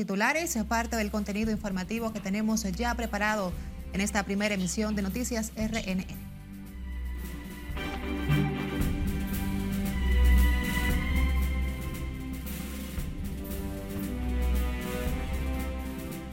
[0.00, 3.52] titulares, parte del contenido informativo que tenemos ya preparado
[3.92, 6.06] en esta primera emisión de Noticias RNN.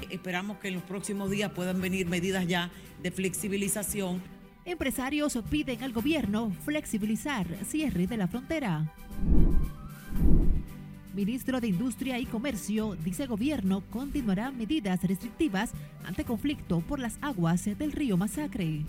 [0.10, 2.72] Esperamos que en los próximos días puedan venir medidas ya
[3.04, 4.22] de flexibilización.
[4.64, 8.94] Empresarios piden al gobierno flexibilizar cierre de la frontera.
[11.18, 15.72] Ministro de Industria y Comercio dice gobierno continuará medidas restrictivas
[16.06, 18.84] ante conflicto por las aguas del río Masacre.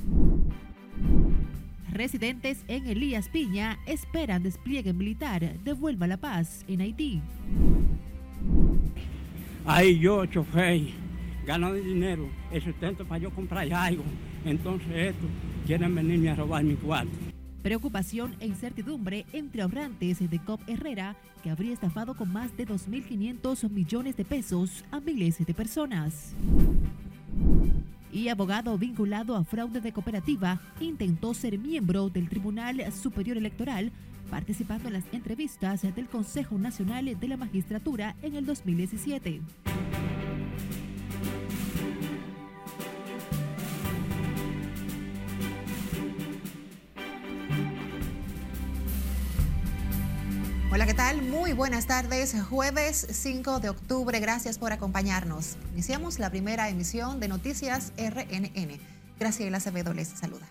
[1.91, 7.23] Residentes en Elías Piña esperan despliegue militar devuelva la paz en Haití.
[9.65, 10.83] Ahí yo, chofer,
[11.47, 14.05] ganando dinero, el sustento para yo comprar algo.
[14.45, 15.27] Entonces esto,
[15.67, 17.28] quieren venirme a robar mi cuarto.
[17.69, 23.69] Preocupación e incertidumbre entre ahorrantes de COP Herrera, que habría estafado con más de 2.500
[23.69, 26.35] millones de pesos a miles de personas.
[28.11, 33.93] Y abogado vinculado a fraude de cooperativa intentó ser miembro del Tribunal Superior Electoral,
[34.31, 39.43] participando en las entrevistas del Consejo Nacional de la Magistratura en el 2017.
[51.59, 52.37] Buenas tardes.
[52.49, 54.21] Jueves 5 de octubre.
[54.21, 55.57] Gracias por acompañarnos.
[55.73, 58.79] Iniciamos la primera emisión de Noticias RNN.
[59.19, 60.47] Graciela Acevedo les saluda.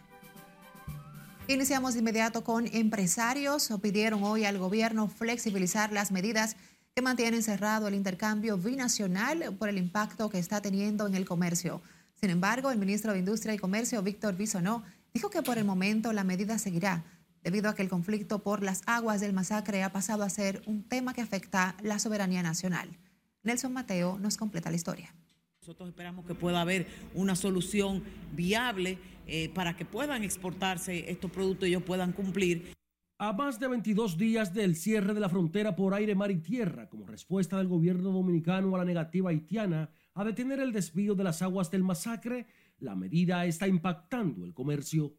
[1.48, 3.70] Iniciamos de inmediato con empresarios.
[3.82, 6.58] Pidieron hoy al gobierno flexibilizar las medidas
[6.94, 11.82] que mantienen cerrado el intercambio binacional por el impacto que está teniendo en el comercio.
[12.20, 16.12] Sin embargo, el ministro de Industria y Comercio, Víctor Bisonó, dijo que por el momento
[16.12, 17.06] la medida seguirá
[17.44, 20.84] debido a que el conflicto por las aguas del masacre ha pasado a ser un
[20.84, 22.98] tema que afecta la soberanía nacional.
[23.44, 25.14] Nelson Mateo nos completa la historia.
[25.62, 31.68] Nosotros esperamos que pueda haber una solución viable eh, para que puedan exportarse estos productos
[31.68, 32.73] y ellos puedan cumplir.
[33.20, 36.88] A más de 22 días del cierre de la frontera por aire, mar y tierra,
[36.88, 41.42] como respuesta del gobierno dominicano a la negativa haitiana a detener el desvío de las
[41.42, 42.45] aguas del masacre,
[42.80, 45.16] la medida está impactando el comercio.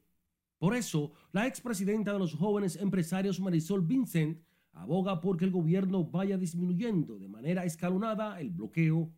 [0.59, 4.39] Por eso, la expresidenta de los jóvenes empresarios Marisol Vincent
[4.73, 9.11] aboga por que el gobierno vaya disminuyendo de manera escalonada el bloqueo.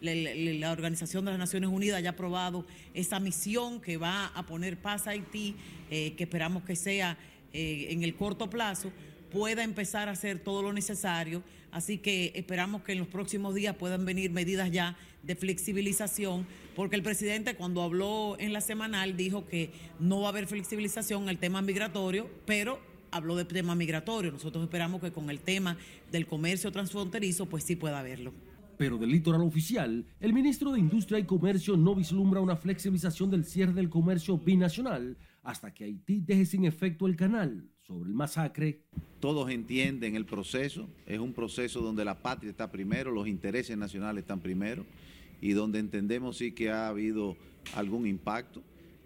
[0.00, 4.80] La, Organización de las Naciones Unidas ya ha aprobado esa misión que va a poner
[4.80, 5.56] paz a Haití,
[5.90, 7.16] eh, que esperamos que sea
[7.52, 8.92] eh, en el corto plazo,
[9.34, 11.42] pueda empezar a hacer todo lo necesario.
[11.72, 16.46] Así que esperamos que en los próximos días puedan venir medidas ya de flexibilización,
[16.76, 21.24] porque el presidente cuando habló en la semanal dijo que no va a haber flexibilización
[21.24, 22.78] en el tema migratorio, pero
[23.10, 24.30] habló del tema migratorio.
[24.30, 25.76] Nosotros esperamos que con el tema
[26.12, 28.32] del comercio transfronterizo, pues sí pueda haberlo.
[28.78, 33.44] Pero del litoral oficial, el ministro de Industria y Comercio no vislumbra una flexibilización del
[33.44, 38.80] cierre del comercio binacional hasta que Haití deje sin efecto el canal sobre el masacre.
[39.20, 44.22] Todos entienden el proceso, es un proceso donde la patria está primero, los intereses nacionales
[44.22, 44.84] están primero
[45.40, 47.36] y donde entendemos sí que ha habido
[47.74, 48.62] algún impacto,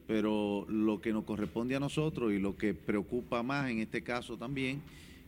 [0.07, 4.37] pero lo que nos corresponde a nosotros y lo que preocupa más en este caso
[4.37, 4.81] también,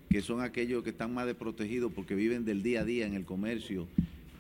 [0.09, 3.25] que son aquellos que están más desprotegidos porque viven del día a día en el
[3.25, 3.87] comercio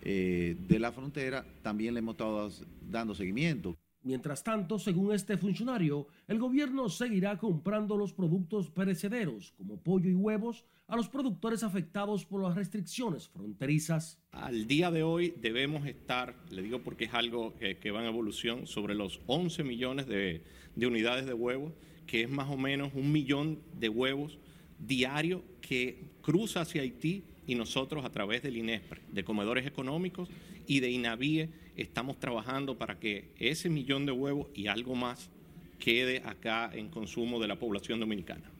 [0.02, 2.50] eh, de la frontera, también le hemos estado
[2.90, 3.76] dando seguimiento.
[4.02, 10.14] Mientras tanto, según este funcionario, el gobierno seguirá comprando los productos perecederos, como pollo y
[10.14, 14.18] huevos, a los productores afectados por las restricciones fronterizas.
[14.32, 18.66] Al día de hoy debemos estar, le digo porque es algo que, va en evolución,
[18.66, 20.44] sobre los 11 millones de,
[20.76, 21.74] de unidades de huevos,
[22.06, 24.38] que es más o menos un millón de huevos
[24.78, 30.30] diario que cruza hacia Haití y nosotros a través del INESPRE, de comedores económicos
[30.70, 35.28] y de INAVIE, estamos trabajando para que ese millón de huevos y algo más
[35.80, 38.52] quede acá en consumo de la población dominicana.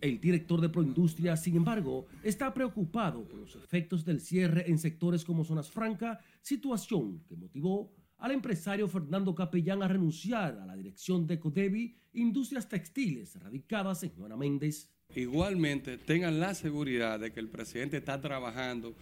[0.00, 5.22] El director de Proindustria, sin embargo, está preocupado por los efectos del cierre en sectores
[5.22, 11.26] como Zonas Franca, situación que motivó al empresario Fernando Capellán a renunciar a la dirección
[11.26, 14.88] de Codevi Industrias Textiles, radicadas en Juana Méndez.
[15.14, 18.94] Igualmente, tengan la seguridad de que el presidente está trabajando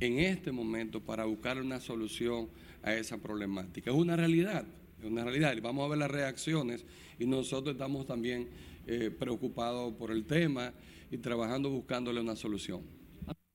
[0.00, 2.48] en este momento para buscar una solución
[2.82, 3.90] a esa problemática.
[3.90, 4.64] Es una realidad,
[4.98, 5.54] es una realidad.
[5.62, 6.84] Vamos a ver las reacciones
[7.18, 8.48] y nosotros estamos también
[8.86, 10.72] eh, preocupados por el tema
[11.10, 12.82] y trabajando buscándole una solución.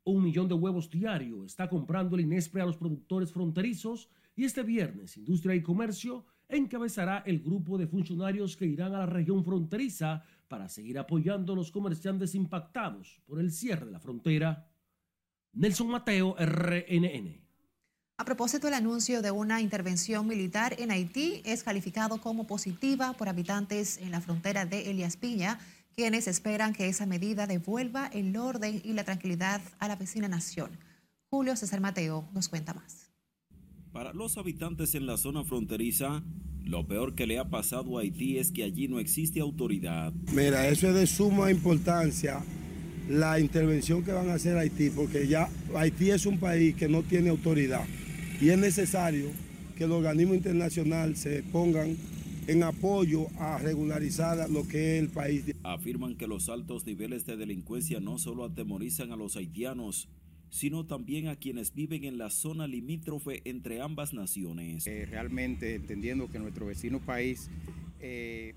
[0.03, 4.63] Un millón de huevos diario está comprando el INESPRE a los productores fronterizos y este
[4.63, 10.23] viernes Industria y Comercio encabezará el grupo de funcionarios que irán a la región fronteriza
[10.47, 14.67] para seguir apoyando a los comerciantes impactados por el cierre de la frontera.
[15.59, 17.35] Nelson Mateo, RNN.
[18.17, 23.27] A propósito, el anuncio de una intervención militar en Haití es calificado como positiva por
[23.27, 25.59] habitantes en la frontera de Elias Piña,
[25.93, 30.71] quienes esperan que esa medida devuelva el orden y la tranquilidad a la vecina nación.
[31.29, 33.11] Julio César Mateo nos cuenta más.
[33.91, 36.23] Para los habitantes en la zona fronteriza,
[36.63, 40.13] lo peor que le ha pasado a Haití es que allí no existe autoridad.
[40.31, 42.45] Mira, eso es de suma importancia
[43.09, 47.01] la intervención que van a hacer Haití, porque ya Haití es un país que no
[47.01, 47.83] tiene autoridad
[48.39, 49.29] y es necesario
[49.75, 51.97] que el organismo internacional se pongan
[52.47, 55.43] en apoyo a regularizar lo que es el país.
[55.63, 60.07] Afirman que los altos niveles de delincuencia no solo atemorizan a los haitianos,
[60.49, 64.85] sino también a quienes viven en la zona limítrofe entre ambas naciones.
[64.87, 67.49] Eh, realmente entendiendo que nuestro vecino país
[68.01, 68.53] eh,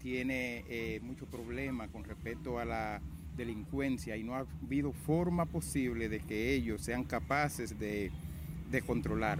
[0.00, 3.02] tiene eh, muchos problemas con respecto a la
[3.36, 8.10] delincuencia y no ha habido forma posible de que ellos sean capaces de,
[8.70, 9.38] de controlar.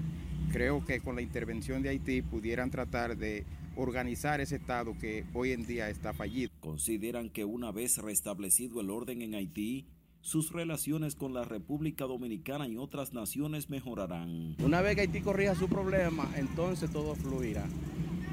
[0.53, 3.45] Creo que con la intervención de Haití pudieran tratar de
[3.77, 6.51] organizar ese Estado que hoy en día está fallido.
[6.61, 9.87] Consideran que una vez restablecido el orden en Haití,
[10.21, 14.57] sus relaciones con la República Dominicana y otras naciones mejorarán.
[14.63, 17.65] Una vez que Haití corrija su problema, entonces todo fluirá.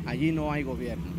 [0.05, 1.18] Allí no hay gobierno.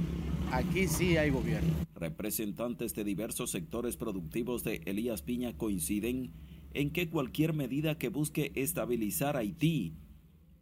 [0.53, 1.73] Aquí sí hay gobierno.
[1.95, 6.33] Representantes de diversos sectores productivos de Elías Piña coinciden
[6.75, 9.95] en que cualquier medida que busque estabilizar Haití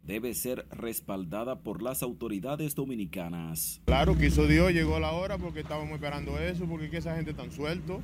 [0.03, 3.81] debe ser respaldada por las autoridades dominicanas.
[3.85, 7.33] Claro, que hizo Dios, llegó la hora porque estábamos esperando eso, porque que esa gente
[7.33, 7.99] tan suelto.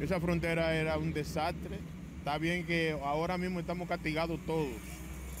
[0.00, 1.78] Esa frontera era un desastre.
[2.18, 4.68] Está bien que ahora mismo estamos castigados todos,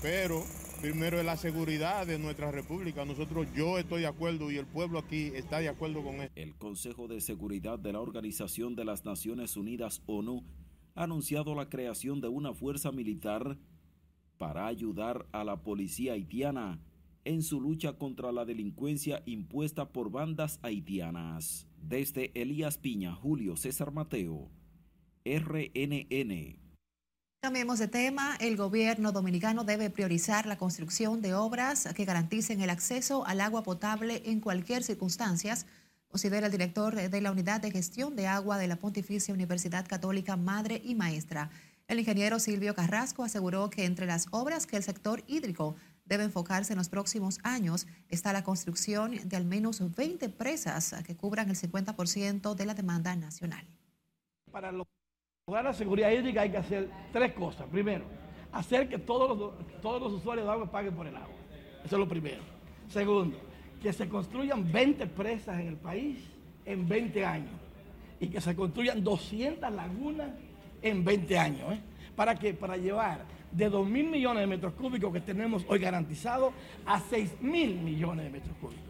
[0.02, 0.44] pero
[0.80, 3.04] primero es la seguridad de nuestra república.
[3.04, 6.32] Nosotros, yo estoy de acuerdo y el pueblo aquí está de acuerdo con eso.
[6.36, 10.44] El Consejo de Seguridad de la Organización de las Naciones Unidas, ONU,
[10.94, 13.58] ha anunciado la creación de una fuerza militar
[14.36, 16.80] para ayudar a la policía haitiana
[17.24, 21.66] en su lucha contra la delincuencia impuesta por bandas haitianas.
[21.82, 24.50] Desde Elías Piña, Julio César Mateo,
[25.24, 26.67] RNN.
[27.40, 28.36] Cambiemos de tema.
[28.40, 33.62] El gobierno dominicano debe priorizar la construcción de obras que garanticen el acceso al agua
[33.62, 35.56] potable en cualquier circunstancia,
[36.08, 40.36] considera el director de la Unidad de Gestión de Agua de la Pontificia Universidad Católica
[40.36, 41.50] Madre y Maestra.
[41.86, 45.76] El ingeniero Silvio Carrasco aseguró que entre las obras que el sector hídrico
[46.06, 51.16] debe enfocarse en los próximos años está la construcción de al menos 20 presas que
[51.16, 53.64] cubran el 50% de la demanda nacional.
[54.50, 54.72] Para
[55.48, 57.66] lograr la seguridad hídrica hay que hacer tres cosas.
[57.72, 58.04] Primero,
[58.52, 61.34] hacer que todos los, todos los usuarios de agua paguen por el agua.
[61.82, 62.42] Eso es lo primero.
[62.88, 63.38] Segundo,
[63.82, 66.18] que se construyan 20 presas en el país
[66.66, 67.54] en 20 años
[68.20, 70.32] y que se construyan 200 lagunas
[70.82, 71.72] en 20 años.
[71.72, 71.80] ¿eh?
[72.14, 72.52] ¿Para qué?
[72.52, 76.52] Para llevar de 2 mil millones de metros cúbicos que tenemos hoy garantizados
[76.84, 78.87] a 6 mil millones de metros cúbicos.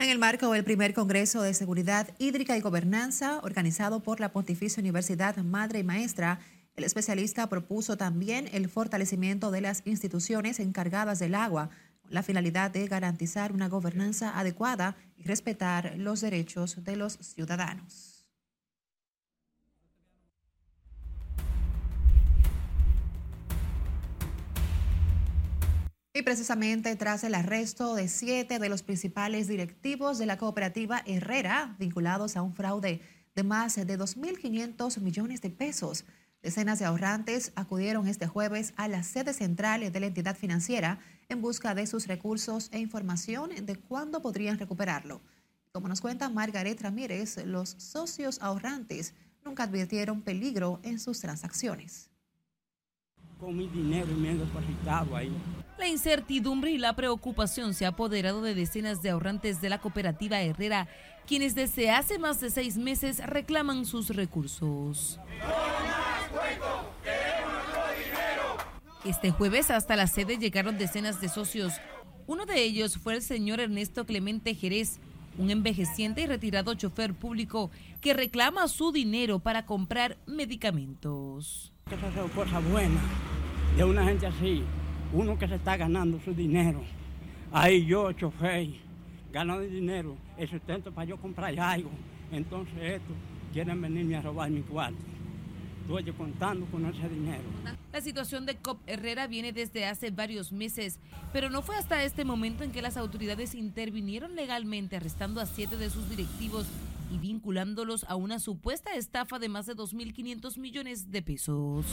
[0.00, 4.80] En el marco del primer Congreso de Seguridad Hídrica y Gobernanza, organizado por la Pontificia
[4.80, 6.40] Universidad Madre y Maestra,
[6.74, 11.68] el especialista propuso también el fortalecimiento de las instituciones encargadas del agua,
[12.00, 18.19] con la finalidad de garantizar una gobernanza adecuada y respetar los derechos de los ciudadanos.
[26.12, 31.76] Y precisamente tras el arresto de siete de los principales directivos de la cooperativa Herrera,
[31.78, 33.00] vinculados a un fraude
[33.36, 36.04] de más de 2.500 millones de pesos,
[36.42, 41.42] decenas de ahorrantes acudieron este jueves a la sede central de la entidad financiera en
[41.42, 45.20] busca de sus recursos e información de cuándo podrían recuperarlo.
[45.70, 52.09] Como nos cuenta Margaret Ramírez, los socios ahorrantes nunca advirtieron peligro en sus transacciones.
[53.40, 55.32] Con mi dinero y me han depositado ahí.
[55.78, 60.42] La incertidumbre y la preocupación se ha apoderado de decenas de ahorrantes de la cooperativa
[60.42, 60.88] Herrera,
[61.26, 65.18] quienes desde hace más de seis meses reclaman sus recursos.
[69.06, 71.72] Este jueves hasta la sede llegaron decenas de socios.
[72.26, 74.98] Uno de ellos fue el señor Ernesto Clemente Jerez,
[75.38, 77.70] un envejeciente y retirado chofer público
[78.02, 81.69] que reclama su dinero para comprar medicamentos.
[81.90, 83.00] Esa es cosa buena
[83.76, 84.62] de una gente así
[85.12, 86.80] uno que se está ganando su dinero.
[87.50, 88.68] Ahí yo, chofer,
[89.32, 91.90] ganando dinero, el sustento para yo comprar algo.
[92.30, 93.12] Entonces esto,
[93.52, 94.98] quieren venirme a robar mi cuarto.
[95.98, 97.42] Estoy contando con ese dinero.
[97.92, 101.00] La situación de COP Herrera viene desde hace varios meses,
[101.32, 105.76] pero no fue hasta este momento en que las autoridades intervinieron legalmente arrestando a siete
[105.76, 106.66] de sus directivos
[107.10, 111.86] y vinculándolos a una supuesta estafa de más de 2.500 millones de pesos.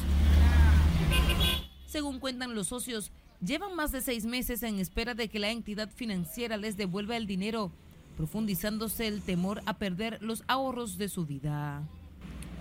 [1.88, 5.90] Según cuentan los socios, llevan más de seis meses en espera de que la entidad
[5.90, 7.72] financiera les devuelva el dinero,
[8.16, 11.84] profundizándose el temor a perder los ahorros de su vida.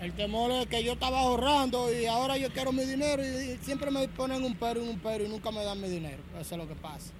[0.00, 3.90] El temor es que yo estaba ahorrando y ahora yo quiero mi dinero y siempre
[3.90, 6.22] me ponen un pero y un pero y nunca me dan mi dinero.
[6.38, 7.12] Eso es lo que pasa.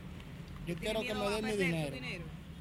[0.66, 1.97] Yo quiero que me den mi dinero.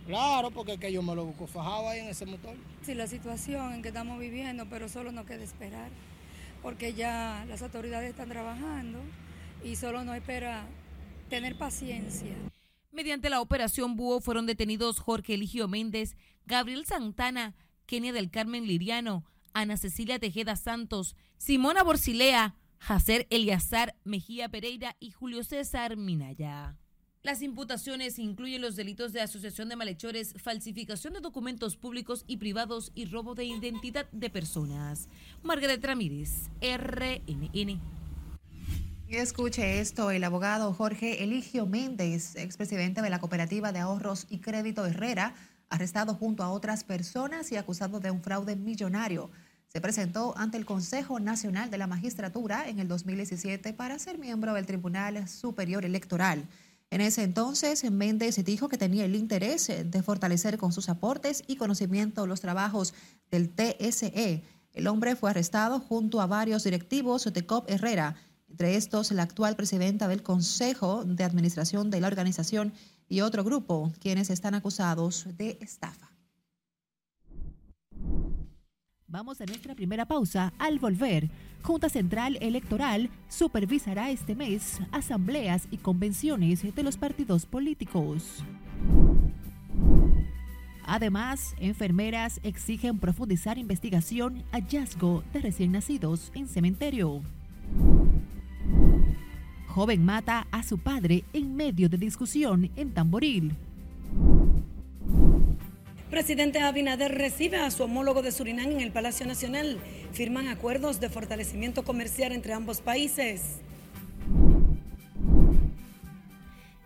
[0.05, 2.55] Claro, porque es que yo me lo busco fajado ahí en ese motor.
[2.83, 5.89] Sí, la situación en que estamos viviendo, pero solo nos queda esperar,
[6.61, 8.99] porque ya las autoridades están trabajando
[9.63, 10.65] y solo nos espera
[11.29, 12.35] tener paciencia.
[12.91, 17.55] Mediante la operación Búho fueron detenidos Jorge Eligio Méndez, Gabriel Santana,
[17.87, 25.11] Kenia del Carmen Liriano, Ana Cecilia Tejeda Santos, Simona Borcilea, Jacer Eliazar Mejía Pereira y
[25.11, 26.77] Julio César Minaya.
[27.25, 32.91] Las imputaciones incluyen los delitos de asociación de malhechores, falsificación de documentos públicos y privados
[32.93, 35.09] y robo de identidad de personas.
[35.41, 37.81] Margaret Ramírez, RNN.
[39.07, 44.85] Escuche esto, el abogado Jorge Eligio Méndez, expresidente de la Cooperativa de Ahorros y Crédito
[44.85, 45.33] Herrera,
[45.71, 49.31] arrestado junto a otras personas y acusado de un fraude millonario.
[49.65, 54.53] Se presentó ante el Consejo Nacional de la Magistratura en el 2017 para ser miembro
[54.53, 56.47] del Tribunal Superior Electoral.
[56.95, 61.57] En ese entonces, Méndez dijo que tenía el interés de fortalecer con sus aportes y
[61.57, 62.93] conocimiento los trabajos
[63.29, 64.45] del TSE.
[64.71, 68.15] El hombre fue arrestado junto a varios directivos de COP Herrera,
[68.49, 72.71] entre estos la actual presidenta del Consejo de Administración de la organización
[73.09, 76.14] y otro grupo, quienes están acusados de estafa.
[79.15, 80.51] Vamos a nuestra primera pausa.
[80.59, 81.29] Al volver,
[81.61, 88.43] Junta Central Electoral supervisará este mes asambleas y convenciones de los partidos políticos.
[90.83, 97.21] Además, enfermeras exigen profundizar investigación hallazgo de recién nacidos en cementerio.
[99.67, 103.55] Joven mata a su padre en medio de discusión en Tamboril.
[106.09, 109.79] Presidente Abinader recibe a su homólogo de Surinam en el Palacio Nacional.
[110.13, 113.59] Firman acuerdos de fortalecimiento comercial entre ambos países.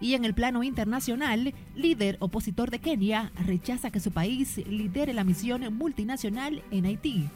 [0.01, 5.25] Y en el plano internacional, líder opositor de Kenia rechaza que su país lidere la
[5.25, 7.29] misión multinacional en Haití.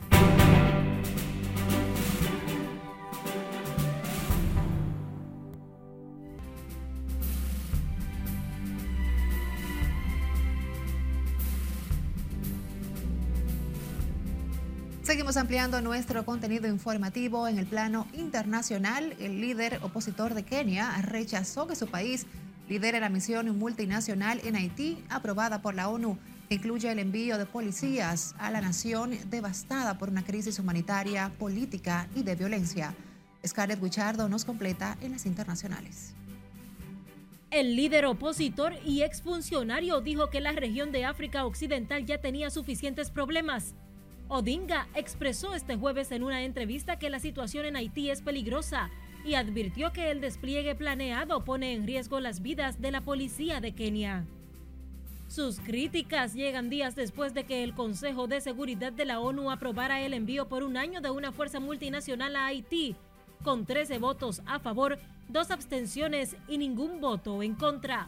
[15.13, 19.15] Seguimos ampliando nuestro contenido informativo en el plano internacional.
[19.19, 22.25] El líder opositor de Kenia rechazó que su país
[22.67, 26.17] lidere la misión multinacional en Haití aprobada por la ONU,
[26.49, 32.07] que incluye el envío de policías a la nación devastada por una crisis humanitaria, política
[32.15, 32.95] y de violencia.
[33.45, 36.15] Scarlett Guichardo nos completa en las internacionales.
[37.51, 43.11] El líder opositor y exfuncionario dijo que la región de África Occidental ya tenía suficientes
[43.11, 43.75] problemas
[44.27, 48.89] Odinga expresó este jueves en una entrevista que la situación en Haití es peligrosa
[49.25, 53.73] y advirtió que el despliegue planeado pone en riesgo las vidas de la policía de
[53.73, 54.25] Kenia.
[55.27, 60.01] Sus críticas llegan días después de que el Consejo de Seguridad de la ONU aprobara
[60.01, 62.95] el envío por un año de una fuerza multinacional a Haití,
[63.43, 64.99] con 13 votos a favor,
[65.29, 68.07] dos abstenciones y ningún voto en contra.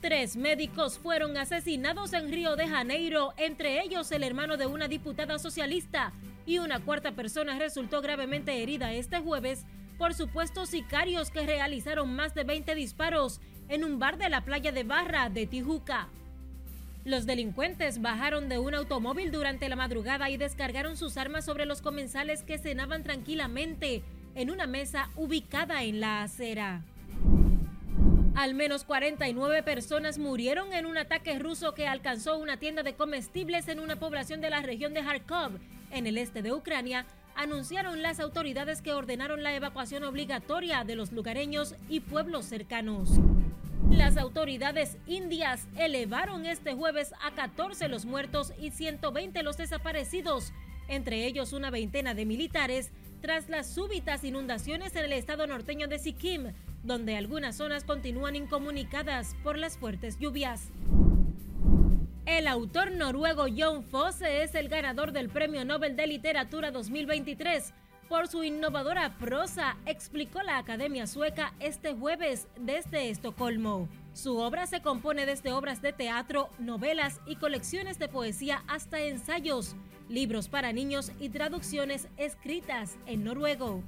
[0.00, 5.40] Tres médicos fueron asesinados en Río de Janeiro, entre ellos el hermano de una diputada
[5.40, 6.12] socialista,
[6.46, 9.66] y una cuarta persona resultó gravemente herida este jueves
[9.98, 14.70] por supuestos sicarios que realizaron más de 20 disparos en un bar de la playa
[14.70, 16.08] de Barra de Tijuca.
[17.04, 21.82] Los delincuentes bajaron de un automóvil durante la madrugada y descargaron sus armas sobre los
[21.82, 24.04] comensales que cenaban tranquilamente
[24.36, 26.84] en una mesa ubicada en la acera.
[28.38, 33.66] Al menos 49 personas murieron en un ataque ruso que alcanzó una tienda de comestibles
[33.66, 35.58] en una población de la región de Kharkov,
[35.90, 37.04] en el este de Ucrania,
[37.34, 43.10] anunciaron las autoridades que ordenaron la evacuación obligatoria de los lugareños y pueblos cercanos.
[43.90, 50.52] Las autoridades indias elevaron este jueves a 14 los muertos y 120 los desaparecidos,
[50.86, 55.98] entre ellos una veintena de militares, tras las súbitas inundaciones en el estado norteño de
[55.98, 60.70] Sikkim, donde algunas zonas continúan incomunicadas por las fuertes lluvias.
[62.26, 67.72] El autor noruego John Fosse es el ganador del Premio Nobel de Literatura 2023
[68.08, 73.88] por su innovadora prosa, explicó la Academia Sueca este jueves desde Estocolmo.
[74.14, 79.76] Su obra se compone desde obras de teatro, novelas y colecciones de poesía hasta ensayos,
[80.08, 83.82] libros para niños y traducciones escritas en noruego.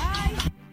[0.00, 0.28] ¡Ah!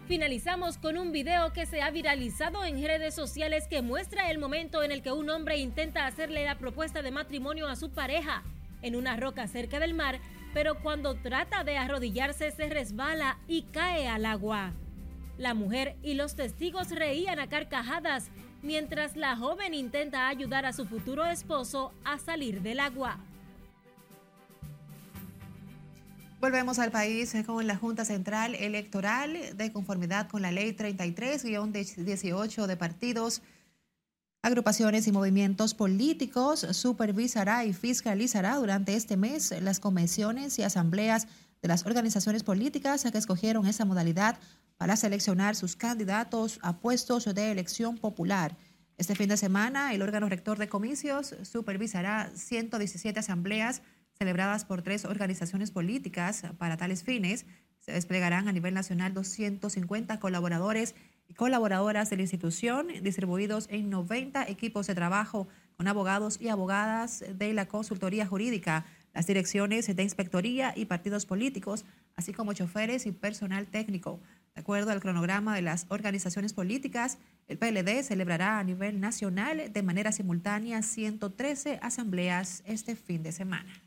[0.08, 4.84] Finalizamos con un video que se ha viralizado en redes sociales que muestra el momento
[4.84, 8.44] en el que un hombre intenta hacerle la propuesta de matrimonio a su pareja
[8.82, 10.20] en una roca cerca del mar,
[10.54, 14.74] pero cuando trata de arrodillarse se resbala y cae al agua.
[15.38, 18.30] La mujer y los testigos reían a carcajadas
[18.62, 23.18] mientras la joven intenta ayudar a su futuro esposo a salir del agua.
[26.46, 32.78] Volvemos al país con la Junta Central Electoral de conformidad con la Ley 33-18 de
[32.78, 33.42] partidos,
[34.44, 36.60] agrupaciones y movimientos políticos.
[36.60, 41.28] Supervisará y fiscalizará durante este mes las convenciones y asambleas
[41.64, 44.38] de las organizaciones políticas que escogieron esa modalidad
[44.78, 48.56] para seleccionar sus candidatos a puestos de elección popular.
[49.00, 53.82] Este fin de semana, el órgano rector de comicios supervisará 117 asambleas
[54.18, 57.46] celebradas por tres organizaciones políticas para tales fines.
[57.80, 60.96] Se desplegarán a nivel nacional 250 colaboradores
[61.28, 67.24] y colaboradoras de la institución distribuidos en 90 equipos de trabajo con abogados y abogadas
[67.34, 73.12] de la consultoría jurídica, las direcciones de inspectoría y partidos políticos, así como choferes y
[73.12, 74.20] personal técnico.
[74.56, 77.18] De acuerdo al cronograma de las organizaciones políticas,
[77.48, 83.85] el PLD celebrará a nivel nacional de manera simultánea 113 asambleas este fin de semana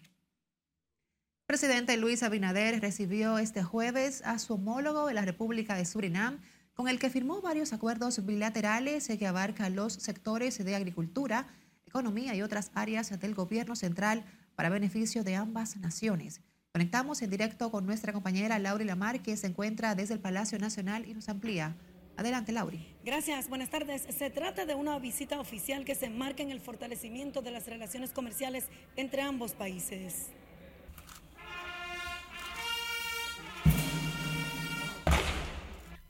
[1.48, 6.42] presidente Luis Abinader recibió este jueves a su homólogo de la República de Surinam,
[6.74, 11.46] con el que firmó varios acuerdos bilaterales que abarcan los sectores de agricultura,
[11.86, 14.26] economía y otras áreas del gobierno central
[14.56, 16.42] para beneficio de ambas naciones.
[16.70, 21.08] Conectamos en directo con nuestra compañera Lauri Lamar, que se encuentra desde el Palacio Nacional
[21.08, 21.74] y nos amplía.
[22.18, 22.94] Adelante, Lauri.
[23.06, 24.02] Gracias, buenas tardes.
[24.14, 28.10] Se trata de una visita oficial que se enmarca en el fortalecimiento de las relaciones
[28.10, 30.26] comerciales entre ambos países.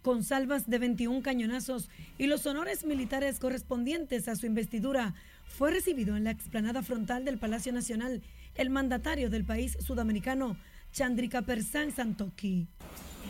[0.08, 5.12] Con salvas de 21 cañonazos y los honores militares correspondientes a su investidura,
[5.44, 8.22] fue recibido en la explanada frontal del Palacio Nacional
[8.54, 10.56] el mandatario del país sudamericano,
[10.92, 12.68] Chandrika Persán Santoki.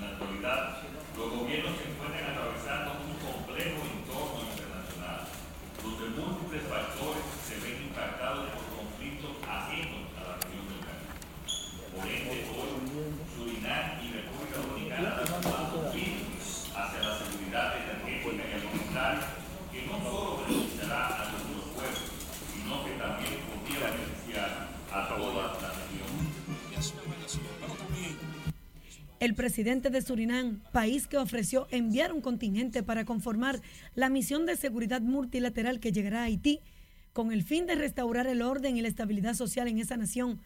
[0.01, 0.77] Actualidad,
[29.21, 33.61] El presidente de Surinam, país que ofreció enviar un contingente para conformar
[33.97, 36.61] la misión de seguridad multilateral que llegará a Haití,
[37.13, 40.39] con el fin de restaurar el orden y la estabilidad social en esa nación,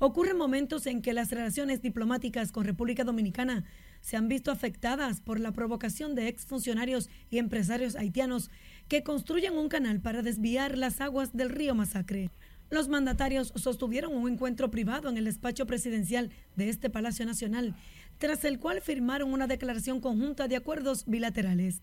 [0.00, 3.62] ocurren momentos en que las relaciones diplomáticas con República Dominicana
[4.00, 8.50] se han visto afectadas por la provocación de exfuncionarios y empresarios haitianos
[8.88, 12.30] que construyen un canal para desviar las aguas del río Masacre.
[12.68, 17.76] Los mandatarios sostuvieron un encuentro privado en el despacho presidencial de este Palacio Nacional,
[18.18, 21.82] tras el cual firmaron una declaración conjunta de acuerdos bilaterales.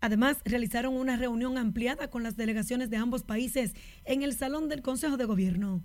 [0.00, 4.82] Además, realizaron una reunión ampliada con las delegaciones de ambos países en el Salón del
[4.82, 5.82] Consejo de Gobierno.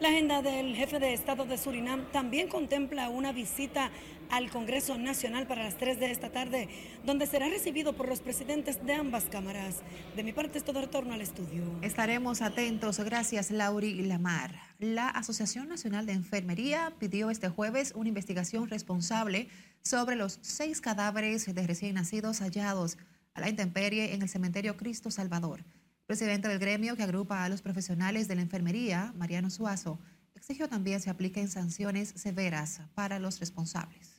[0.00, 3.90] La agenda del jefe de Estado de Surinam también contempla una visita
[4.30, 6.68] al Congreso Nacional para las 3 de esta tarde,
[7.04, 9.76] donde será recibido por los presidentes de ambas cámaras.
[10.16, 11.62] De mi parte es todo retorno al estudio.
[11.82, 12.98] Estaremos atentos.
[13.00, 14.54] Gracias, Lauri Lamar.
[14.78, 19.48] La Asociación Nacional de Enfermería pidió este jueves una investigación responsable
[19.82, 22.98] sobre los seis cadáveres de recién nacidos hallados
[23.34, 25.64] a la intemperie en el cementerio Cristo Salvador
[26.10, 30.00] presidente del gremio que agrupa a los profesionales de la enfermería, Mariano Suazo,
[30.34, 34.09] exigió también se apliquen sanciones severas para los responsables.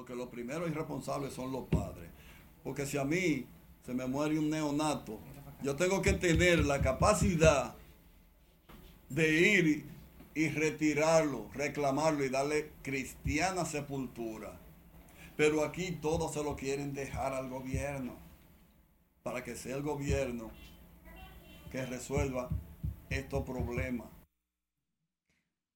[0.00, 2.08] Porque los primeros irresponsables son los padres.
[2.64, 3.44] Porque si a mí
[3.84, 5.20] se me muere un neonato,
[5.62, 7.74] yo tengo que tener la capacidad
[9.10, 9.84] de ir
[10.34, 14.58] y retirarlo, reclamarlo y darle cristiana sepultura.
[15.36, 18.14] Pero aquí todos se lo quieren dejar al gobierno
[19.22, 20.50] para que sea el gobierno
[21.70, 22.48] que resuelva
[23.10, 24.06] estos problemas.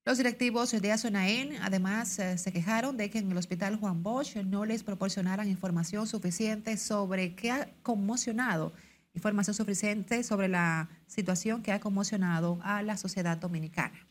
[0.06, 4.36] Los directivos de Azonaén además eh, se quejaron de que en el hospital Juan Bosch
[4.36, 8.74] no les proporcionaran información suficiente sobre qué ha conmocionado,
[9.14, 14.06] información suficiente sobre la situación que ha conmocionado a la sociedad dominicana.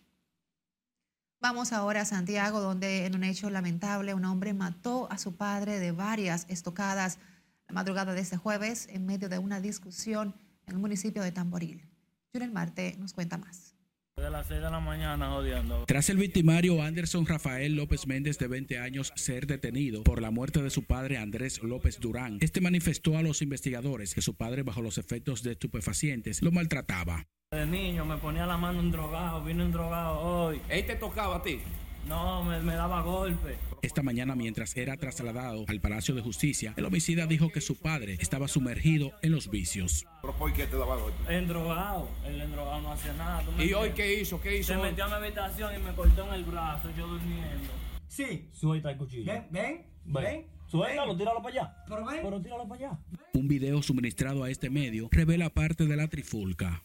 [1.40, 5.80] Vamos ahora a Santiago, donde en un hecho lamentable un hombre mató a su padre
[5.80, 7.20] de varias estocadas
[7.68, 10.34] la madrugada de este jueves en medio de una discusión
[10.66, 11.88] en el municipio de Tamboril.
[12.32, 13.73] Junior Marte nos cuenta más.
[14.16, 15.86] De las 6 de la mañana jodiendo.
[15.88, 20.62] Tras el victimario Anderson Rafael López Méndez, de 20 años, ser detenido por la muerte
[20.62, 24.84] de su padre Andrés López Durán, este manifestó a los investigadores que su padre, bajo
[24.84, 27.26] los efectos de estupefacientes, lo maltrataba.
[27.52, 30.62] De niño me ponía la mano en drogado, vino en drogado hoy.
[30.70, 31.60] ¿Él te tocaba a ti?
[32.08, 33.58] No, me, me daba golpe.
[33.82, 38.18] Esta mañana, mientras era trasladado al Palacio de Justicia, el homicida dijo que su padre
[38.20, 40.06] estaba sumergido en los vicios.
[40.22, 41.36] ¿Pero por qué te daba golpe?
[41.36, 42.10] Endrogado.
[42.26, 43.42] El endrogado no hacía nada.
[43.44, 44.40] ¿tú me ¿Y hoy qué hizo?
[44.42, 44.74] ¿Qué hizo?
[44.74, 44.90] Se hoy?
[44.90, 47.70] metió a mi habitación y me cortó en el brazo, yo durmiendo.
[48.08, 48.48] Sí.
[48.54, 49.32] Suelta el cuchillo.
[49.32, 50.24] Ven, ven, Ven.
[50.24, 50.46] ven.
[50.68, 51.76] Suéltalo, tíralo para allá.
[51.88, 52.20] Pero ven.
[52.24, 53.00] Pero tíralo para allá.
[53.34, 56.84] Un video suministrado a este medio revela parte de la trifulca.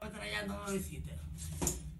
[0.00, 1.15] Pero ya no lo hiciste.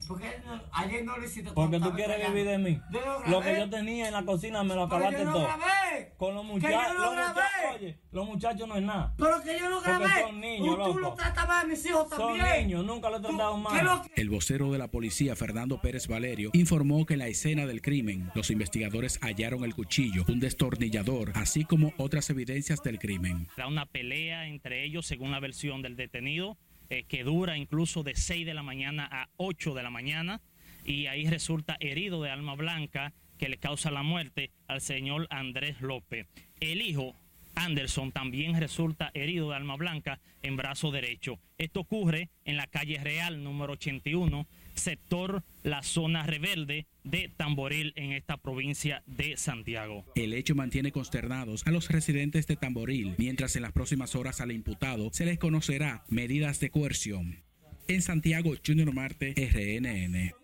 [0.07, 1.51] ¿Por qué no- ayer no lo hiciste?
[1.53, 2.81] Porque tú quieres vivir de mí.
[2.93, 5.43] Yo lo Lo que yo tenía en la cocina me lo acabaste yo lo todo.
[5.45, 6.15] grabé.
[6.17, 6.83] Con los Que muchachos.
[6.89, 7.33] yo lo los grabé.
[7.41, 9.15] muchachos, oye, los muchachos no es nada.
[9.19, 10.21] Pero que yo lo Porque grabé.
[10.23, 12.67] son niños, Tú- Tú lo tratabas a mis hijos Son también.
[12.69, 14.11] niños, nunca lo he tratado ¿Qué lo mal.
[14.15, 18.31] El vocero de la policía, Fernando Pérez Valerio, informó que en la escena del crimen,
[18.35, 23.49] los investigadores hallaron el cuchillo, un destornillador, así como otras evidencias del crimen.
[23.57, 26.57] Da una pelea entre ellos, según la versión del detenido,
[26.89, 30.41] eh, que dura incluso de 6 de la mañana a 8 de la mañana,
[30.85, 35.81] y ahí resulta herido de alma blanca que le causa la muerte al señor Andrés
[35.81, 36.27] López.
[36.61, 37.15] El hijo,
[37.55, 41.39] Anderson, también resulta herido de alma blanca en brazo derecho.
[41.59, 48.13] Esto ocurre en la calle Real número 81, sector La Zona Rebelde de Tamboril en
[48.13, 50.05] esta provincia de Santiago.
[50.15, 54.53] El hecho mantiene consternados a los residentes de Tamboril, mientras en las próximas horas al
[54.53, 57.43] imputado se les conocerá medidas de coerción.
[57.89, 60.35] En Santiago, Junior Marte, RNN.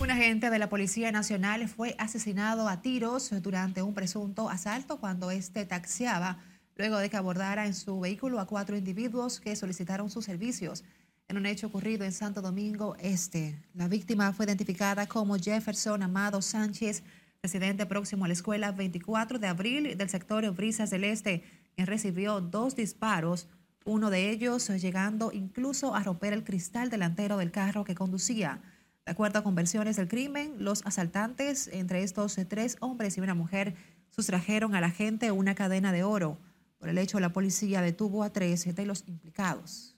[0.00, 5.30] Un agente de la Policía Nacional fue asesinado a tiros durante un presunto asalto cuando
[5.30, 6.38] este taxiaba
[6.76, 10.82] luego de que abordara en su vehículo a cuatro individuos que solicitaron sus servicios
[11.30, 13.56] en un hecho ocurrido en Santo Domingo Este.
[13.74, 17.04] La víctima fue identificada como Jefferson Amado Sánchez,
[17.40, 21.44] residente próximo a la escuela 24 de abril del sector Brisas del Este,
[21.76, 23.46] quien recibió dos disparos,
[23.84, 28.60] uno de ellos llegando incluso a romper el cristal delantero del carro que conducía.
[29.06, 33.76] De acuerdo con versiones del crimen, los asaltantes, entre estos tres hombres y una mujer,
[34.08, 36.38] sustrajeron a la gente una cadena de oro.
[36.78, 39.94] Por el hecho, la policía detuvo a tres de los implicados.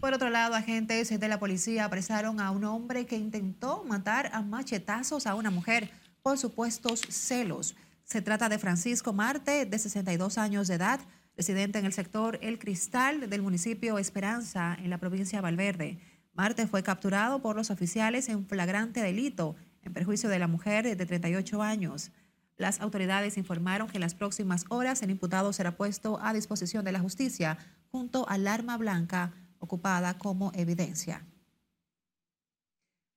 [0.00, 4.42] Por otro lado, agentes de la policía apresaron a un hombre que intentó matar a
[4.42, 5.90] machetazos a una mujer
[6.22, 7.74] por supuestos celos.
[8.04, 11.00] Se trata de Francisco Marte, de 62 años de edad,
[11.36, 15.98] residente en el sector El Cristal del municipio Esperanza, en la provincia de Valverde.
[16.32, 21.06] Marte fue capturado por los oficiales en flagrante delito, en perjuicio de la mujer de
[21.06, 22.12] 38 años.
[22.56, 26.92] Las autoridades informaron que en las próximas horas el imputado será puesto a disposición de
[26.92, 27.58] la justicia
[27.90, 31.24] junto al arma blanca ocupada como evidencia.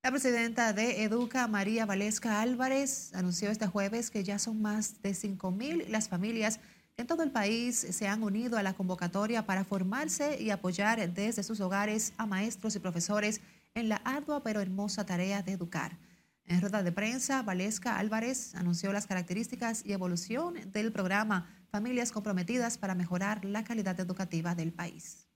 [0.02, 5.10] La presidenta de Educa, María Valesca Álvarez, anunció este jueves que ya son más de
[5.12, 6.58] 5.000 las familias
[6.96, 11.42] en todo el país se han unido a la convocatoria para formarse y apoyar desde
[11.42, 13.40] sus hogares a maestros y profesores
[13.74, 15.96] en la ardua pero hermosa tarea de educar.
[16.44, 22.76] En rueda de prensa, Valesca Álvarez anunció las características y evolución del programa Familias Comprometidas
[22.76, 25.26] para mejorar la calidad educativa del país.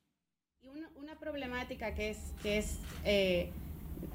[1.26, 3.50] Problemática que es, que es eh,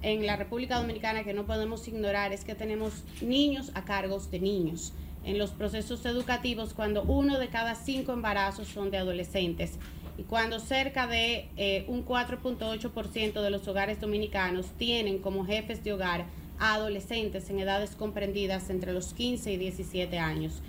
[0.01, 4.39] en la República Dominicana que no podemos ignorar es que tenemos niños a cargos de
[4.39, 4.93] niños
[5.25, 9.73] en los procesos educativos cuando uno de cada cinco embarazos son de adolescentes
[10.17, 15.91] y cuando cerca de eh, un 4.8% de los hogares dominicanos tienen como jefes de
[15.91, 16.27] hogar
[16.59, 20.61] a adolescentes en edades comprendidas entre los 15 y 17 años.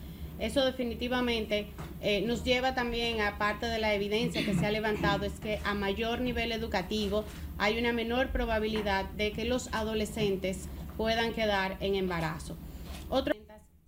[0.42, 1.68] Eso definitivamente
[2.00, 5.60] eh, nos lleva también a parte de la evidencia que se ha levantado, es que
[5.64, 7.24] a mayor nivel educativo
[7.58, 12.56] hay una menor probabilidad de que los adolescentes puedan quedar en embarazo.
[13.08, 13.36] Otro,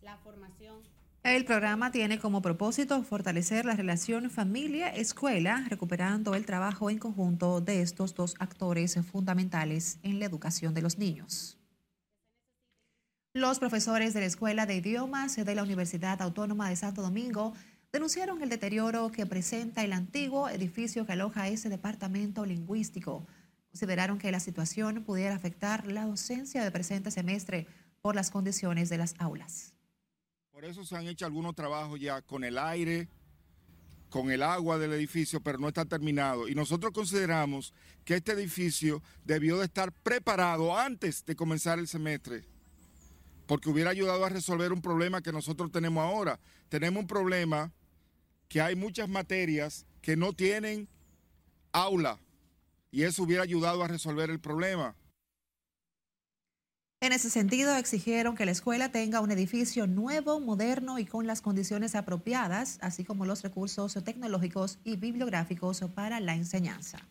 [0.00, 0.76] la formación
[1.24, 7.82] El programa tiene como propósito fortalecer la relación familia-escuela, recuperando el trabajo en conjunto de
[7.82, 11.58] estos dos actores fundamentales en la educación de los niños.
[13.36, 17.52] Los profesores de la Escuela de Idiomas de la Universidad Autónoma de Santo Domingo
[17.92, 23.26] denunciaron el deterioro que presenta el antiguo edificio que aloja ese departamento lingüístico.
[23.72, 27.66] Consideraron que la situación pudiera afectar la docencia del presente semestre
[28.02, 29.74] por las condiciones de las aulas.
[30.52, 33.08] Por eso se han hecho algunos trabajos ya con el aire,
[34.10, 36.46] con el agua del edificio, pero no está terminado.
[36.46, 42.44] Y nosotros consideramos que este edificio debió de estar preparado antes de comenzar el semestre,
[43.46, 46.40] porque hubiera ayudado a resolver un problema que nosotros tenemos ahora.
[46.68, 47.72] Tenemos un problema
[48.48, 50.88] que hay muchas materias que no tienen
[51.72, 52.20] aula
[52.90, 54.94] y eso hubiera ayudado a resolver el problema.
[57.00, 61.42] En ese sentido, exigieron que la escuela tenga un edificio nuevo, moderno y con las
[61.42, 67.06] condiciones apropiadas, así como los recursos tecnológicos y bibliográficos para la enseñanza.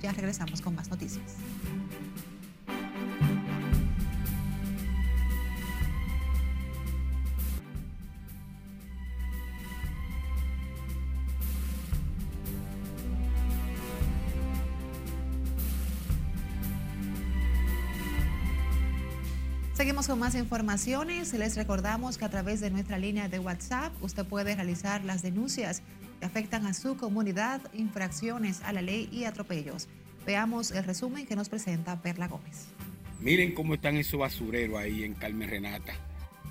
[0.03, 1.37] Ya regresamos con más noticias.
[19.79, 21.33] Seguimos con más informaciones.
[21.35, 25.85] Les recordamos que a través de nuestra línea de WhatsApp usted puede realizar las denuncias
[26.19, 29.87] que afectan a su comunidad, infracciones a la ley y atropellos.
[30.27, 32.67] Veamos el resumen que nos presenta Perla Gómez.
[33.21, 35.93] Miren cómo están esos basureros ahí en Carmen Renata.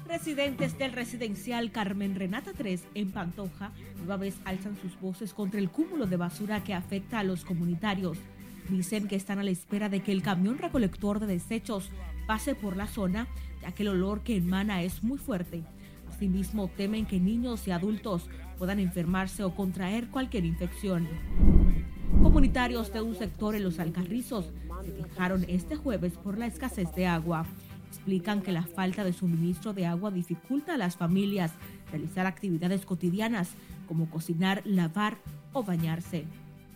[0.07, 5.69] Residentes del residencial Carmen Renata 3 en Pantoja nueva vez alzan sus voces contra el
[5.69, 8.19] cúmulo de basura que afecta a los comunitarios.
[8.69, 11.91] Dicen que están a la espera de que el camión recolector de desechos
[12.27, 13.27] pase por la zona,
[13.61, 15.63] ya que el olor que emana es muy fuerte.
[16.09, 21.07] Asimismo, temen que niños y adultos puedan enfermarse o contraer cualquier infección.
[22.21, 24.51] Comunitarios de un sector en los Alcarrizos
[24.83, 27.45] se quejaron este jueves por la escasez de agua.
[27.87, 31.53] Explican que la falta de suministro de agua dificulta a las familias
[31.89, 33.51] realizar actividades cotidianas
[33.87, 35.17] como cocinar, lavar
[35.53, 36.25] o bañarse.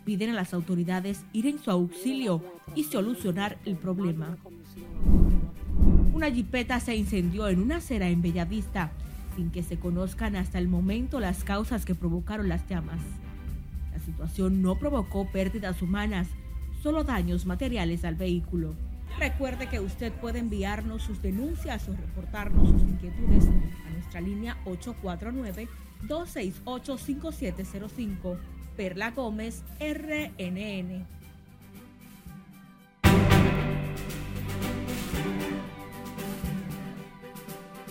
[0.06, 2.42] Piden a las autoridades ir en su auxilio
[2.76, 4.38] y solucionar el problema.
[6.14, 8.92] Una jipeta se incendió en una acera en Bellavista,
[9.36, 13.00] sin que se conozcan hasta el momento las causas que provocaron las llamas.
[13.94, 16.28] La situación no provocó pérdidas humanas,
[16.84, 18.74] solo daños materiales al vehículo.
[19.20, 23.48] Recuerde que usted puede enviarnos sus denuncias o reportarnos sus inquietudes
[23.88, 24.58] a nuestra línea
[26.08, 28.38] 849-268-5705.
[28.76, 31.21] Perla Gómez, RNN.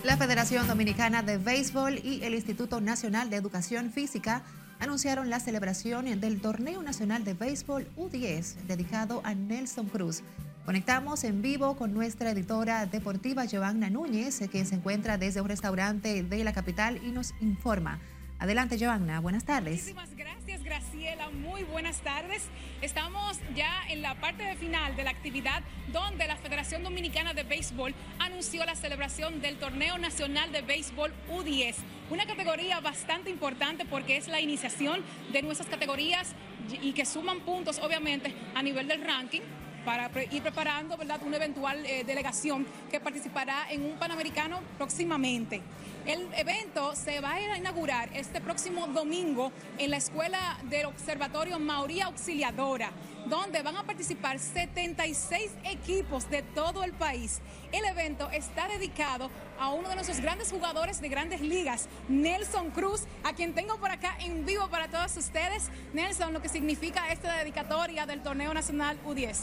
[0.03, 4.41] La Federación Dominicana de Béisbol y el Instituto Nacional de Educación Física
[4.79, 10.23] anunciaron la celebración del Torneo Nacional de Béisbol U10 dedicado a Nelson Cruz.
[10.65, 16.23] Conectamos en vivo con nuestra editora deportiva Giovanna Núñez, quien se encuentra desde un restaurante
[16.23, 17.99] de la capital y nos informa.
[18.41, 19.19] Adelante, Giovanna.
[19.19, 19.73] Buenas tardes.
[19.73, 21.29] Muchísimas gracias, Graciela.
[21.29, 22.47] Muy buenas tardes.
[22.81, 25.61] Estamos ya en la parte de final de la actividad
[25.93, 31.75] donde la Federación Dominicana de Béisbol anunció la celebración del Torneo Nacional de Béisbol U10.
[32.09, 35.01] Una categoría bastante importante porque es la iniciación
[35.31, 36.33] de nuestras categorías
[36.81, 39.41] y que suman puntos, obviamente, a nivel del ranking
[39.85, 41.21] para ir preparando ¿verdad?
[41.25, 45.61] una eventual eh, delegación que participará en un Panamericano próximamente.
[46.05, 52.05] El evento se va a inaugurar este próximo domingo en la Escuela del Observatorio Mauría
[52.05, 52.91] Auxiliadora,
[53.27, 57.39] donde van a participar 76 equipos de todo el país.
[57.71, 63.03] El evento está dedicado a uno de nuestros grandes jugadores de grandes ligas, Nelson Cruz,
[63.23, 65.69] a quien tengo por acá en vivo para todos ustedes.
[65.93, 69.37] Nelson, lo que significa esta dedicatoria del Torneo Nacional U10.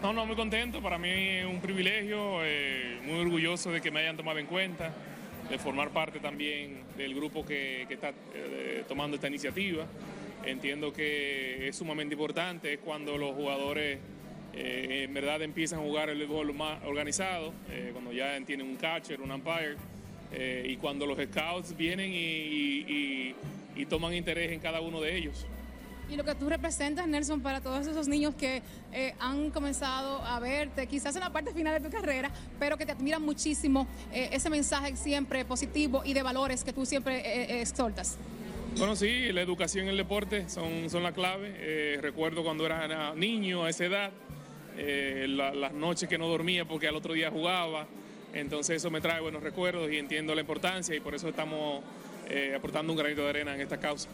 [0.00, 0.80] No, no, muy contento.
[0.80, 4.92] Para mí es un privilegio, eh, muy orgulloso de que me hayan tomado en cuenta,
[5.50, 9.86] de formar parte también del grupo que, está eh, tomando esta iniciativa.
[10.44, 13.98] Entiendo que es sumamente importante, es cuando los jugadores
[14.54, 17.52] eh, en verdad empiezan a jugar el béisbol más organizado,
[17.92, 19.76] cuando ya tienen un catcher, un umpire,
[20.64, 23.34] y cuando los scouts vienen y
[23.88, 25.44] toman interés en cada uno de ellos
[26.08, 30.40] y lo que tú representas, Nelson, para todos esos niños que eh, han comenzado a
[30.40, 34.30] verte, quizás en la parte final de tu carrera, pero que te admiran muchísimo eh,
[34.32, 38.16] ese mensaje siempre positivo y de valores que tú siempre eh, exhortas.
[38.76, 41.98] Bueno, sí, la educación y el deporte son, son la clave.
[42.00, 44.12] recuerdo cuando era niño a esa edad,
[44.76, 47.88] las noches que no dormía porque al otro día jugaba.
[48.34, 51.82] Entonces eso me trae buenos recuerdos y entiendo la importancia y por eso estamos
[52.54, 54.08] aportando un granito de arena en esta causa.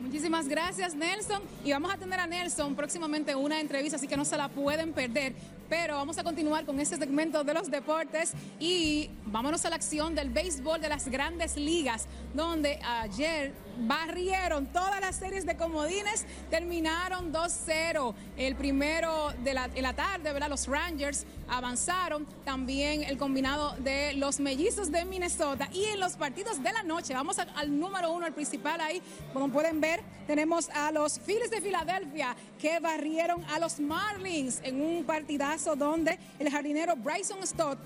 [0.00, 1.42] Muchísimas gracias, Nelson.
[1.64, 4.92] Y vamos a tener a Nelson próximamente una entrevista, así que no se la pueden
[4.92, 5.34] perder.
[5.68, 10.14] Pero vamos a continuar con este segmento de los deportes y vámonos a la acción
[10.14, 17.32] del béisbol de las grandes ligas, donde ayer barrieron todas las series de comodines, terminaron
[17.32, 18.14] 2-0.
[18.36, 20.48] El primero de la, tarde, ¿verdad?
[20.48, 26.62] Los Rangers avanzaron, también el combinado de los mellizos de Minnesota y en los partidos
[26.62, 29.02] de la noche, vamos al número uno, el principal ahí,
[29.32, 34.80] como pueden ver, tenemos a los Phillies de Filadelfia que barrieron a los Marlins en
[34.80, 37.78] un partidazo donde el jardinero Bryson Stott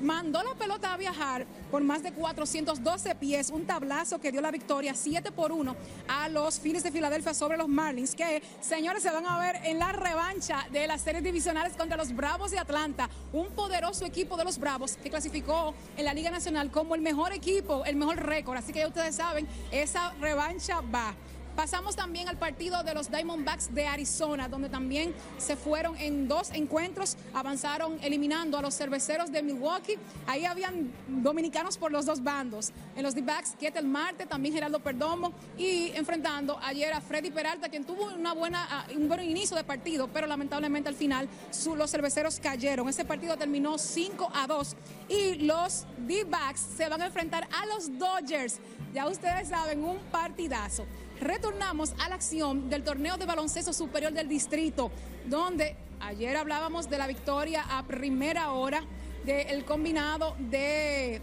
[0.00, 4.50] mandó la pelota a viajar por más de 412 pies, un tablazo que dio la
[4.50, 5.76] victoria 7 por 1
[6.08, 9.78] a los Phillies de Filadelfia sobre los Marlins, que señores se van a ver en
[9.78, 14.44] la revancha de las series divisionales contra los Bravos de Atlanta, un poderoso equipo de
[14.44, 18.56] los Bravos que clasificó en la Liga Nacional como el mejor equipo, el mejor récord,
[18.56, 21.14] así que ya ustedes saben, esa revancha va.
[21.56, 26.50] Pasamos también al partido de los Diamondbacks de Arizona, donde también se fueron en dos
[26.52, 29.96] encuentros, avanzaron eliminando a los cerveceros de Milwaukee.
[30.26, 32.72] Ahí habían dominicanos por los dos bandos.
[32.96, 37.84] En los D-Backs, Ketel Marte, también Geraldo Perdomo, y enfrentando ayer a Freddy Peralta, quien
[37.84, 41.28] tuvo una buena, ah, un buen inicio de partido, pero lamentablemente al final
[41.76, 42.88] los cerveceros cayeron.
[42.88, 44.76] Ese partido terminó 5 a 2
[45.08, 48.58] y los D-Backs se van a enfrentar a los Dodgers.
[48.92, 50.84] Ya ustedes saben, un partidazo
[51.20, 54.90] retornamos a la acción del torneo de baloncesto superior del distrito,
[55.26, 58.84] donde ayer hablábamos de la victoria a primera hora
[59.24, 61.22] del combinado de,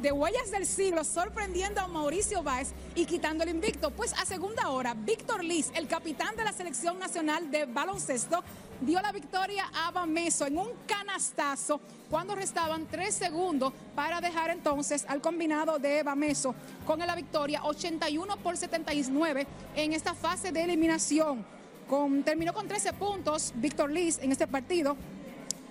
[0.00, 3.90] de Huellas del Siglo, sorprendiendo a Mauricio Báez y quitando el invicto.
[3.90, 8.42] Pues a segunda hora, Víctor Liz, el capitán de la Selección Nacional de Baloncesto,
[8.82, 15.04] dio la victoria a Bameso en un canastazo cuando restaban tres segundos para dejar entonces
[15.08, 21.44] al combinado de Bameso con la victoria 81 por 79 en esta fase de eliminación.
[21.88, 24.96] Con, terminó con 13 puntos Víctor Liz en este partido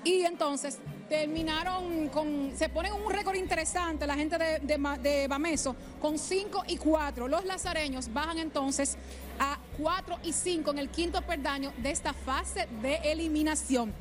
[0.03, 0.79] y entonces
[1.11, 6.77] terminaron con, se ponen un récord interesante la gente de, de, Bameso con 5 y
[6.77, 7.27] 4.
[7.27, 8.97] Los lazareños bajan entonces
[9.37, 13.93] a 4 y 5 en el quinto perdaño de esta fase de eliminación.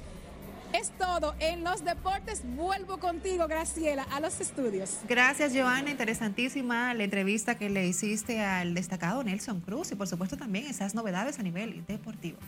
[0.73, 2.43] Es todo en los deportes.
[2.45, 4.99] Vuelvo contigo, Graciela, a los estudios.
[5.09, 5.91] Gracias, Joana.
[5.91, 10.95] Interesantísima la entrevista que le hiciste al destacado Nelson Cruz y por supuesto también esas
[10.95, 12.39] novedades a nivel deportivo.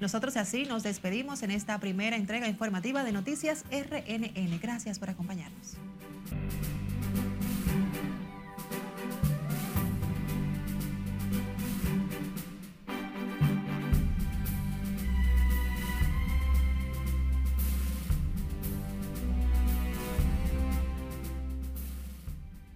[0.00, 4.58] Nosotros así nos despedimos en esta primera entrega informativa de Noticias RNN.
[4.60, 5.76] Gracias por acompañarnos.